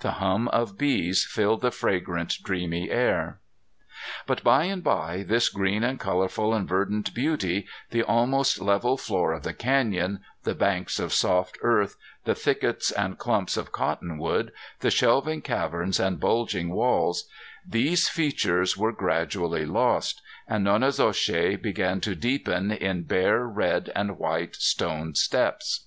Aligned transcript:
The 0.00 0.10
hum 0.18 0.48
of 0.48 0.76
bees 0.76 1.24
filled 1.24 1.60
the 1.60 1.70
fragrant, 1.70 2.38
dreamy 2.42 2.90
air. 2.90 3.38
But 4.26 4.42
by 4.42 4.64
and 4.64 4.82
bye, 4.82 5.24
this 5.24 5.48
green 5.48 5.84
and 5.84 6.00
colorful 6.00 6.52
and 6.52 6.68
verdant 6.68 7.14
beauty, 7.14 7.64
the 7.90 8.02
almost 8.02 8.60
level 8.60 8.96
floor 8.96 9.32
of 9.32 9.44
the 9.44 9.52
canyon, 9.52 10.18
the 10.42 10.56
banks 10.56 10.98
of 10.98 11.12
soft 11.12 11.58
earth, 11.62 11.94
the 12.24 12.34
thickets 12.34 12.90
and 12.90 13.18
clumps 13.18 13.56
of 13.56 13.70
cottonwood, 13.70 14.50
the 14.80 14.90
shelving 14.90 15.42
caverns 15.42 16.00
and 16.00 16.18
bulging 16.18 16.70
walls 16.70 17.28
these 17.64 18.08
features 18.08 18.76
were 18.76 18.90
gradually 18.90 19.64
lost, 19.64 20.20
and 20.48 20.64
Nonnezoshe 20.64 21.56
began 21.62 22.00
to 22.00 22.16
deepen 22.16 22.72
in 22.72 23.04
bare 23.04 23.46
red 23.46 23.92
and 23.94 24.18
white 24.18 24.56
stone 24.56 25.14
steps. 25.14 25.86